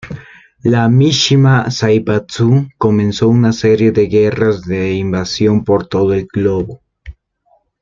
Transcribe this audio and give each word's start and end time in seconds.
La 0.63 0.89
Mishima 0.89 1.69
Zaibatsu 1.69 2.69
comenzó 2.79 3.29
una 3.29 3.53
serie 3.53 3.91
de 3.91 4.07
guerras 4.07 4.61
de 4.63 4.93
invasión 4.95 5.63
por 5.63 5.87
todo 5.87 6.15
el 6.15 6.25
globo. 6.25 6.81